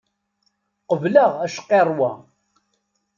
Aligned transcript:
Qebleɣ 0.89 1.31
acqirrew-a! 1.45 2.11